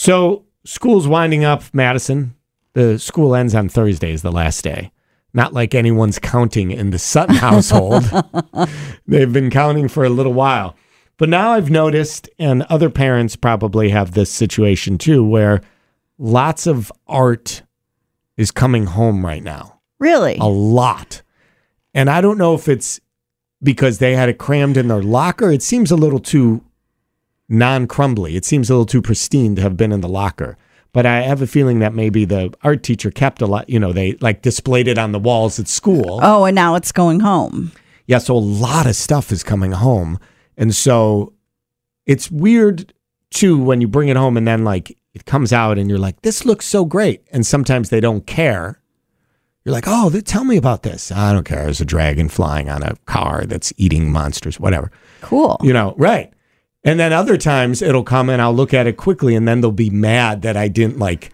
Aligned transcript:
So 0.00 0.44
school's 0.64 1.08
winding 1.08 1.42
up, 1.42 1.64
Madison. 1.72 2.36
The 2.74 3.00
school 3.00 3.34
ends 3.34 3.52
on 3.52 3.68
Thursday 3.68 4.12
is 4.12 4.22
the 4.22 4.30
last 4.30 4.62
day. 4.62 4.92
Not 5.34 5.54
like 5.54 5.74
anyone's 5.74 6.20
counting 6.20 6.70
in 6.70 6.90
the 6.90 7.00
Sutton 7.00 7.34
household. 7.48 8.04
They've 9.08 9.32
been 9.32 9.50
counting 9.50 9.88
for 9.88 10.04
a 10.04 10.08
little 10.08 10.32
while. 10.32 10.76
But 11.16 11.28
now 11.28 11.50
I've 11.50 11.68
noticed, 11.68 12.30
and 12.38 12.62
other 12.62 12.90
parents 12.90 13.34
probably 13.34 13.88
have 13.88 14.12
this 14.12 14.30
situation 14.30 14.98
too, 14.98 15.24
where 15.24 15.62
lots 16.16 16.68
of 16.68 16.92
art 17.08 17.62
is 18.36 18.52
coming 18.52 18.86
home 18.86 19.26
right 19.26 19.42
now. 19.42 19.80
Really? 19.98 20.36
A 20.36 20.44
lot. 20.44 21.22
And 21.92 22.08
I 22.08 22.20
don't 22.20 22.38
know 22.38 22.54
if 22.54 22.68
it's 22.68 23.00
because 23.60 23.98
they 23.98 24.14
had 24.14 24.28
it 24.28 24.38
crammed 24.38 24.76
in 24.76 24.86
their 24.86 25.02
locker. 25.02 25.50
It 25.50 25.64
seems 25.64 25.90
a 25.90 25.96
little 25.96 26.20
too 26.20 26.62
non 27.48 27.86
crumbly. 27.86 28.36
It 28.36 28.44
seems 28.44 28.68
a 28.68 28.74
little 28.74 28.86
too 28.86 29.02
pristine 29.02 29.56
to 29.56 29.62
have 29.62 29.76
been 29.76 29.92
in 29.92 30.00
the 30.00 30.08
locker. 30.08 30.56
But 30.92 31.06
I 31.06 31.20
have 31.20 31.42
a 31.42 31.46
feeling 31.46 31.80
that 31.80 31.94
maybe 31.94 32.24
the 32.24 32.52
art 32.62 32.82
teacher 32.82 33.10
kept 33.10 33.42
a 33.42 33.46
lot, 33.46 33.68
you 33.68 33.78
know, 33.78 33.92
they 33.92 34.14
like 34.14 34.42
displayed 34.42 34.88
it 34.88 34.98
on 34.98 35.12
the 35.12 35.18
walls 35.18 35.58
at 35.58 35.68
school. 35.68 36.18
Oh, 36.22 36.44
and 36.44 36.54
now 36.54 36.74
it's 36.74 36.92
going 36.92 37.20
home. 37.20 37.72
Yeah, 38.06 38.18
so 38.18 38.34
a 38.34 38.38
lot 38.38 38.86
of 38.86 38.96
stuff 38.96 39.30
is 39.30 39.42
coming 39.42 39.72
home. 39.72 40.18
And 40.56 40.74
so 40.74 41.34
it's 42.06 42.30
weird 42.30 42.92
too 43.30 43.62
when 43.62 43.82
you 43.82 43.88
bring 43.88 44.08
it 44.08 44.16
home 44.16 44.38
and 44.38 44.48
then 44.48 44.64
like 44.64 44.96
it 45.12 45.26
comes 45.26 45.52
out 45.52 45.78
and 45.78 45.90
you're 45.90 45.98
like, 45.98 46.22
this 46.22 46.46
looks 46.46 46.66
so 46.66 46.84
great. 46.84 47.22
And 47.32 47.46
sometimes 47.46 47.90
they 47.90 48.00
don't 48.00 48.26
care. 48.26 48.80
You're 49.64 49.74
like, 49.74 49.84
oh, 49.86 50.08
tell 50.20 50.44
me 50.44 50.56
about 50.56 50.82
this. 50.82 51.12
I 51.12 51.34
don't 51.34 51.44
care. 51.44 51.64
There's 51.64 51.82
a 51.82 51.84
dragon 51.84 52.30
flying 52.30 52.70
on 52.70 52.82
a 52.82 52.96
car 53.04 53.44
that's 53.44 53.72
eating 53.76 54.10
monsters, 54.10 54.58
whatever. 54.58 54.90
Cool. 55.20 55.58
You 55.62 55.74
know, 55.74 55.94
right. 55.98 56.32
And 56.88 56.98
then 57.00 57.12
other 57.12 57.36
times 57.36 57.82
it'll 57.82 58.04
come 58.04 58.28
and 58.30 58.40
I'll 58.40 58.54
look 58.54 58.72
at 58.74 58.86
it 58.86 58.96
quickly 58.96 59.34
and 59.34 59.46
then 59.46 59.60
they'll 59.60 59.72
be 59.72 59.90
mad 59.90 60.42
that 60.42 60.56
I 60.56 60.68
didn't 60.68 60.98
like 60.98 61.32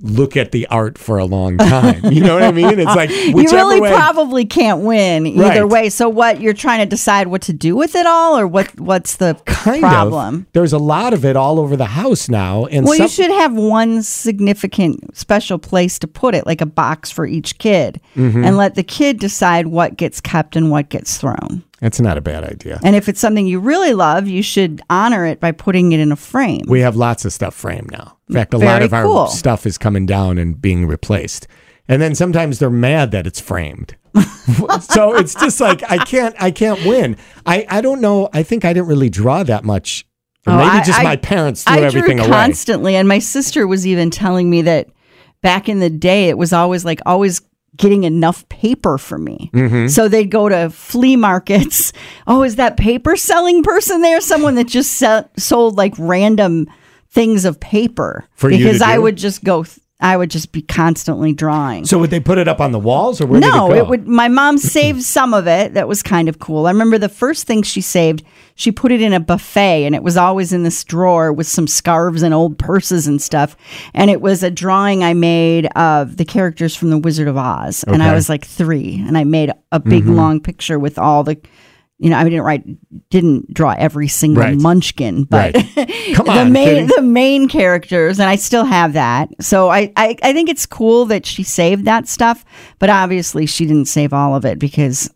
look 0.00 0.36
at 0.36 0.52
the 0.52 0.64
art 0.68 0.96
for 0.96 1.18
a 1.18 1.24
long 1.24 1.56
time. 1.58 2.04
You 2.12 2.20
know 2.22 2.34
what 2.34 2.44
I 2.44 2.52
mean? 2.52 2.78
It's 2.78 2.94
like 2.94 3.10
you 3.10 3.34
really 3.34 3.80
way. 3.80 3.90
probably 3.92 4.44
can't 4.44 4.82
win 4.82 5.26
either 5.26 5.42
Right. 5.66 5.68
way. 5.84 5.88
So 5.90 6.08
what 6.08 6.40
you're 6.40 6.52
trying 6.54 6.78
to 6.78 6.86
decide 6.86 7.26
what 7.26 7.42
to 7.42 7.52
do 7.52 7.74
with 7.74 7.96
it 7.96 8.06
all 8.06 8.38
or 8.38 8.46
what 8.46 8.78
what's 8.78 9.16
the 9.16 9.36
kind 9.44 9.80
problem? 9.80 10.34
of. 10.36 10.52
There's 10.52 10.72
a 10.72 10.78
lot 10.78 11.14
of 11.14 11.24
it 11.24 11.34
all 11.34 11.58
over 11.58 11.76
the 11.76 11.86
house 11.86 12.28
now, 12.28 12.66
and 12.66 12.86
Well, 12.86 12.94
you 12.96 13.08
should 13.08 13.30
have 13.32 13.54
one 13.54 14.04
significant 14.04 15.16
special 15.16 15.58
place 15.58 15.98
to 15.98 16.06
put 16.06 16.36
it, 16.36 16.46
like 16.46 16.60
a 16.60 16.66
box 16.66 17.10
for 17.10 17.26
each 17.26 17.58
kid, 17.58 18.00
Mm-hmm. 18.14 18.44
and 18.44 18.56
let 18.56 18.76
the 18.76 18.84
kid 18.84 19.18
decide 19.18 19.66
what 19.66 19.96
gets 19.96 20.20
kept 20.20 20.54
and 20.54 20.70
what 20.70 20.90
gets 20.90 21.16
thrown. 21.18 21.64
That's 21.80 22.00
not 22.00 22.18
a 22.18 22.20
bad 22.20 22.42
idea. 22.44 22.80
And 22.82 22.96
if 22.96 23.08
it's 23.08 23.20
something 23.20 23.46
you 23.46 23.60
really 23.60 23.94
love, 23.94 24.26
you 24.28 24.42
should 24.42 24.82
honor 24.90 25.24
it 25.26 25.38
by 25.40 25.52
putting 25.52 25.92
it 25.92 26.00
in 26.00 26.10
a 26.10 26.16
frame. 26.16 26.62
We 26.68 26.80
have 26.80 26.96
lots 26.96 27.24
of 27.24 27.32
stuff 27.32 27.54
framed 27.54 27.90
now. 27.92 28.16
In 28.28 28.34
fact, 28.34 28.52
a 28.52 28.58
lot 28.58 28.64
Very 28.82 28.84
of 28.86 28.92
our 28.94 29.28
stuff 29.28 29.64
is 29.66 29.78
coming 29.78 30.04
down 30.04 30.38
and 30.38 30.60
being 30.60 30.86
replaced. 30.86 31.46
And 31.86 32.02
then 32.02 32.14
sometimes 32.14 32.58
they're 32.58 32.68
mad 32.68 33.12
that 33.12 33.26
it's 33.26 33.40
framed. 33.40 33.96
so 34.80 35.14
it's 35.16 35.34
just 35.34 35.60
like 35.60 35.82
I 35.90 35.98
can't 35.98 36.34
I 36.40 36.50
can't 36.50 36.84
win. 36.84 37.16
I 37.46 37.64
I 37.68 37.80
don't 37.80 38.00
know. 38.00 38.28
I 38.32 38.42
think 38.42 38.64
I 38.64 38.72
didn't 38.72 38.88
really 38.88 39.10
draw 39.10 39.42
that 39.44 39.64
much. 39.64 40.04
Or 40.46 40.54
Oh, 40.54 40.56
maybe 40.58 40.68
I- 40.70 40.84
just 40.84 40.98
I- 41.00 41.04
my 41.04 41.16
parents 41.16 41.62
threw 41.64 41.76
I 41.76 41.80
everything 41.80 42.16
drew 42.16 42.26
away. 42.26 42.32
constantly, 42.32 42.96
and 42.96 43.06
my 43.08 43.18
sister 43.20 43.66
was 43.66 43.86
even 43.86 44.10
telling 44.10 44.50
me 44.50 44.62
that 44.62 44.88
back 45.42 45.68
in 45.68 45.78
the 45.78 45.90
day, 45.90 46.28
it 46.28 46.36
was 46.36 46.52
always 46.52 46.84
like 46.84 47.00
always 47.06 47.40
getting 47.78 48.04
enough 48.04 48.48
paper 48.48 48.98
for 48.98 49.16
me. 49.18 49.50
Mm-hmm. 49.54 49.86
So 49.88 50.08
they'd 50.08 50.30
go 50.30 50.48
to 50.48 50.70
flea 50.70 51.16
markets. 51.16 51.92
Oh, 52.26 52.42
is 52.42 52.56
that 52.56 52.76
paper 52.76 53.16
selling 53.16 53.62
person 53.62 54.02
there? 54.02 54.20
Someone 54.20 54.54
that 54.56 54.66
just 54.68 54.92
sell, 54.92 55.30
sold 55.38 55.76
like 55.78 55.94
random 55.98 56.68
things 57.10 57.46
of 57.46 57.58
paper 57.58 58.26
For 58.34 58.50
you 58.50 58.58
because 58.58 58.82
I 58.82 58.98
would 58.98 59.16
just 59.16 59.42
go. 59.42 59.64
th- 59.64 59.78
I 60.00 60.16
would 60.16 60.30
just 60.30 60.52
be 60.52 60.62
constantly 60.62 61.32
drawing. 61.32 61.84
So 61.84 61.98
would 61.98 62.10
they 62.10 62.20
put 62.20 62.38
it 62.38 62.46
up 62.46 62.60
on 62.60 62.70
the 62.70 62.78
walls 62.78 63.20
or 63.20 63.26
where 63.26 63.40
no, 63.40 63.68
did 63.68 63.76
it 63.76 63.80
it, 63.80 63.88
would. 63.88 64.06
My 64.06 64.28
mom 64.28 64.56
saved 64.56 65.02
some 65.02 65.34
of 65.34 65.48
it. 65.48 65.74
That 65.74 65.88
was 65.88 66.04
kind 66.04 66.28
of 66.28 66.38
cool. 66.38 66.66
I 66.66 66.70
remember 66.70 66.98
the 66.98 67.08
first 67.08 67.48
thing 67.48 67.62
she 67.64 67.80
saved. 67.80 68.22
She 68.54 68.70
put 68.70 68.92
it 68.92 69.02
in 69.02 69.12
a 69.12 69.18
buffet, 69.20 69.86
and 69.86 69.94
it 69.96 70.02
was 70.04 70.16
always 70.16 70.52
in 70.52 70.62
this 70.62 70.84
drawer 70.84 71.32
with 71.32 71.48
some 71.48 71.66
scarves 71.66 72.22
and 72.22 72.32
old 72.32 72.58
purses 72.58 73.08
and 73.08 73.20
stuff. 73.20 73.56
And 73.92 74.08
it 74.08 74.20
was 74.20 74.44
a 74.44 74.50
drawing 74.52 75.02
I 75.02 75.14
made 75.14 75.66
of 75.74 76.16
the 76.16 76.24
characters 76.24 76.76
from 76.76 76.90
The 76.90 76.98
Wizard 76.98 77.26
of 77.28 77.36
Oz, 77.36 77.84
and 77.84 78.00
I 78.02 78.14
was 78.14 78.28
like 78.28 78.44
three, 78.44 79.02
and 79.06 79.18
I 79.18 79.24
made 79.24 79.52
a 79.72 79.80
big 79.80 80.04
Mm-hmm. 80.04 80.14
long 80.14 80.40
picture 80.40 80.78
with 80.78 80.96
all 80.98 81.24
the. 81.24 81.36
You 82.00 82.10
know, 82.10 82.16
I 82.16 82.24
didn't 82.24 82.42
write, 82.42 82.64
didn't 83.10 83.52
draw 83.52 83.74
every 83.76 84.06
single 84.06 84.44
Right. 84.44 84.56
Munchkin, 84.56 85.24
but 85.24 85.56
Right. 85.56 86.14
Come 86.14 86.26
the 86.26 86.48
main 86.48 86.86
the 86.86 87.02
main 87.02 87.48
characters, 87.48 88.20
and 88.20 88.30
I 88.30 88.36
still 88.36 88.64
have 88.64 88.92
that. 88.92 89.30
So 89.42 89.68
I, 89.68 89.92
I 89.96 90.16
I 90.22 90.32
think 90.32 90.48
it's 90.48 90.64
cool 90.64 91.06
that 91.06 91.26
she 91.26 91.42
saved 91.42 91.84
that 91.86 92.06
stuff, 92.06 92.44
but 92.78 92.88
obviously 92.88 93.46
she 93.46 93.66
didn't 93.66 93.86
save 93.86 94.12
all 94.12 94.36
of 94.36 94.44
it 94.44 94.58
because 94.60 95.12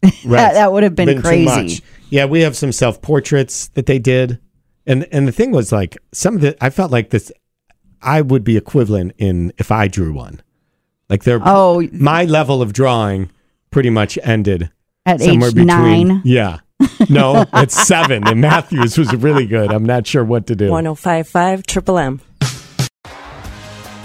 that, 0.02 0.52
that 0.52 0.72
would 0.72 0.82
have 0.82 0.94
been, 0.94 1.16
too 1.16 1.22
crazy. 1.22 1.82
Yeah, 2.10 2.26
we 2.26 2.42
have 2.42 2.56
some 2.56 2.72
self 2.72 3.00
portraits 3.02 3.68
that 3.68 3.86
they 3.86 3.98
did, 3.98 4.38
and 4.86 5.06
and 5.10 5.26
the 5.26 5.32
thing 5.32 5.52
was 5.52 5.72
like 5.72 5.96
some 6.12 6.36
of 6.36 6.40
the 6.42 6.56
I 6.62 6.70
felt 6.70 6.90
like 6.90 7.10
this 7.10 7.32
I 8.02 8.20
would 8.20 8.44
be 8.44 8.56
equivalent 8.56 9.12
in 9.18 9.52
if 9.58 9.72
I 9.72 9.88
drew 9.88 10.12
one, 10.12 10.42
like 11.08 11.24
they're 11.24 11.40
Oh, 11.42 11.88
my 11.92 12.24
level 12.24 12.60
of 12.60 12.72
drawing 12.72 13.30
pretty 13.70 13.90
much 13.90 14.18
ended 14.22 14.70
at 15.08 15.20
somewhere 15.20 15.48
age 15.48 15.54
between 15.54 16.08
nine. 16.08 16.22
yeah. 16.24 16.58
No, 17.08 17.44
at 17.52 17.70
seven. 17.72 18.26
And 18.28 18.40
Matthews 18.40 18.96
was 18.98 19.14
really 19.16 19.46
good. 19.46 19.72
I'm 19.72 19.84
not 19.86 20.06
sure 20.06 20.24
what 20.24 20.46
to 20.46 20.54
do. 20.54 20.70
1055 20.70 21.66
Triple 21.66 21.98
M. 21.98 22.20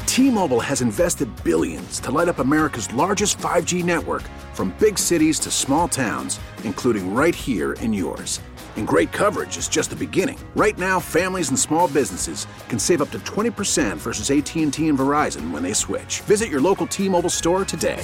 T-Mobile 0.05 0.59
has 0.59 0.81
invested 0.81 1.27
billions 1.43 1.99
to 2.01 2.11
light 2.11 2.27
up 2.29 2.37
America's 2.39 2.91
largest 2.93 3.37
5G 3.39 3.83
network 3.83 4.21
from 4.53 4.75
big 4.79 4.97
cities 4.99 5.39
to 5.39 5.49
small 5.49 5.87
towns, 5.87 6.39
including 6.63 7.13
right 7.15 7.33
here 7.33 7.73
in 7.73 7.91
yours. 7.93 8.39
And 8.75 8.87
great 8.87 9.11
coverage 9.11 9.57
is 9.57 9.67
just 9.67 9.89
the 9.91 9.95
beginning. 9.95 10.37
Right 10.55 10.77
now, 10.77 10.99
families 10.99 11.49
and 11.49 11.59
small 11.59 11.87
businesses 11.87 12.47
can 12.69 12.79
save 12.79 13.01
up 13.01 13.09
to 13.11 13.19
20% 13.19 13.97
versus 13.97 14.31
AT&T 14.31 14.87
and 14.87 14.97
Verizon 14.97 15.51
when 15.51 15.61
they 15.63 15.73
switch. 15.73 16.21
Visit 16.21 16.49
your 16.49 16.61
local 16.61 16.87
T-Mobile 16.87 17.29
store 17.29 17.65
today. 17.65 18.03